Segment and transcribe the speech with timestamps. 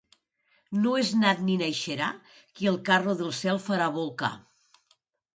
[0.85, 2.07] No és nat ni naixerà
[2.59, 4.31] qui el Carro del cel farà bolcar.